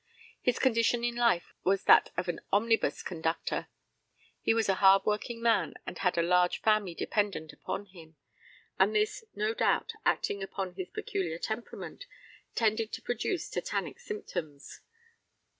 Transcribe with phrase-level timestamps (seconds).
[0.41, 3.67] His condition in life was that of an omnibus conductor.
[4.41, 8.15] He was a hardworking man, and had a large family dependent upon him,
[8.79, 12.05] and this, no doubt, acting upon his peculiar temperament,
[12.55, 14.81] tended to produce tetanic symptoms.